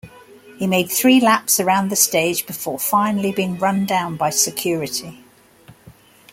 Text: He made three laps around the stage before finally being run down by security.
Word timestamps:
He 0.57 0.65
made 0.65 0.89
three 0.89 1.19
laps 1.21 1.59
around 1.59 1.89
the 1.89 1.95
stage 1.95 2.47
before 2.47 2.79
finally 2.79 3.31
being 3.31 3.59
run 3.59 3.85
down 3.85 4.15
by 4.17 4.31
security. 4.31 5.23